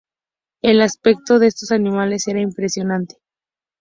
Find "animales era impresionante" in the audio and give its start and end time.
1.71-3.17